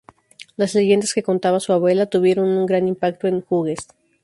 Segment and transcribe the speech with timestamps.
[0.57, 3.87] Las leyendas que contaba su abuela tuvieron un gran impacto en Hughes.